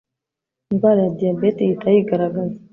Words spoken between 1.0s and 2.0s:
ya diyabete ihita